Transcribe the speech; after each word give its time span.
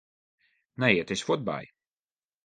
Nee, 0.81 0.97
it 0.99 1.11
is 1.11 1.21
fuortby. 1.23 1.67